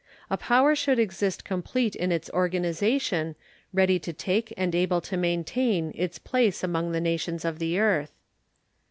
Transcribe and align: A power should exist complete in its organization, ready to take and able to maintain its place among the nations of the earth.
A 0.31 0.35
power 0.37 0.73
should 0.75 0.97
exist 0.97 1.45
complete 1.45 1.95
in 1.95 2.11
its 2.11 2.27
organization, 2.31 3.35
ready 3.71 3.99
to 3.99 4.11
take 4.11 4.51
and 4.57 4.73
able 4.73 4.99
to 5.01 5.15
maintain 5.15 5.91
its 5.93 6.17
place 6.17 6.63
among 6.63 6.91
the 6.91 6.99
nations 6.99 7.45
of 7.45 7.59
the 7.59 7.77
earth. 7.77 8.11